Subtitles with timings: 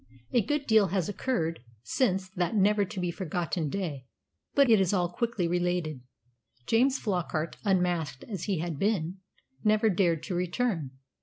[0.33, 4.07] A good deal has occurred since that never to be forgotten day,
[4.55, 6.01] but it is all quickly related.
[6.65, 9.17] James Flockart, unmasked as he has been,
[9.63, 10.89] never dared to return.